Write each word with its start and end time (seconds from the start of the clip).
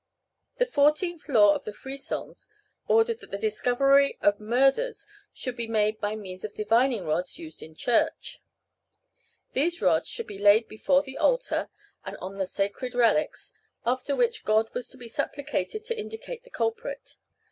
The 0.55 0.65
fourteenth 0.65 1.29
law 1.29 1.53
of 1.53 1.63
the 1.63 1.73
Frisons 1.73 2.49
ordered 2.87 3.19
that 3.19 3.29
the 3.29 3.37
discovery 3.37 4.17
of 4.19 4.39
murders 4.39 5.05
should 5.31 5.55
be 5.55 5.67
made 5.67 5.99
by 6.01 6.15
means 6.15 6.43
of 6.43 6.55
divining 6.55 7.05
rods 7.05 7.37
used 7.37 7.61
in 7.61 7.75
Church. 7.75 8.41
These 9.51 9.79
rods 9.79 10.09
should 10.09 10.25
be 10.25 10.39
laid 10.39 10.67
before 10.67 11.03
the 11.03 11.19
altar, 11.19 11.69
and 12.03 12.17
on 12.17 12.39
the 12.39 12.47
sacred 12.47 12.95
relics, 12.95 13.53
after 13.85 14.15
which 14.15 14.43
God 14.43 14.73
was 14.73 14.89
to 14.89 14.97
be 14.97 15.07
supplicated 15.07 15.85
to 15.85 15.95
indicate 15.99 16.43
the 16.43 16.49
culprit. 16.49 17.17